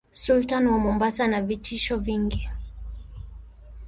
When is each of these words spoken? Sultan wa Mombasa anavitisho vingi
Sultan 0.11 0.67
wa 0.67 0.79
Mombasa 0.79 1.23
anavitisho 1.23 1.97
vingi 1.97 2.49